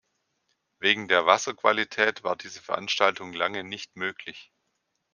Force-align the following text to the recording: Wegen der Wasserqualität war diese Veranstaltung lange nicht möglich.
Wegen 0.79 1.07
der 1.09 1.27
Wasserqualität 1.27 2.23
war 2.23 2.35
diese 2.35 2.59
Veranstaltung 2.59 3.33
lange 3.33 3.63
nicht 3.63 3.95
möglich. 3.97 4.51